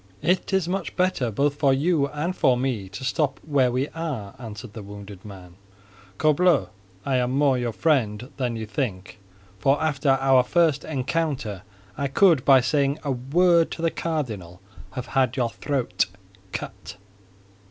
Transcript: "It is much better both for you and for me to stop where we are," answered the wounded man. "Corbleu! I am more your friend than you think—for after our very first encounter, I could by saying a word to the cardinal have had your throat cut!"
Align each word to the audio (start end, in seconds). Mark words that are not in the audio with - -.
"It 0.23 0.51
is 0.51 0.67
much 0.67 0.95
better 0.95 1.29
both 1.29 1.53
for 1.57 1.71
you 1.71 2.07
and 2.07 2.35
for 2.35 2.57
me 2.57 2.89
to 2.89 3.03
stop 3.03 3.39
where 3.45 3.71
we 3.71 3.87
are," 3.89 4.33
answered 4.39 4.73
the 4.73 4.81
wounded 4.81 5.23
man. 5.23 5.53
"Corbleu! 6.17 6.69
I 7.05 7.17
am 7.17 7.29
more 7.29 7.55
your 7.55 7.71
friend 7.71 8.31
than 8.37 8.55
you 8.55 8.65
think—for 8.65 9.79
after 9.79 10.17
our 10.19 10.41
very 10.41 10.51
first 10.51 10.83
encounter, 10.85 11.61
I 11.99 12.07
could 12.07 12.43
by 12.43 12.61
saying 12.61 12.97
a 13.03 13.11
word 13.11 13.69
to 13.73 13.83
the 13.83 13.91
cardinal 13.91 14.59
have 14.93 15.05
had 15.05 15.37
your 15.37 15.51
throat 15.51 16.07
cut!" 16.51 16.95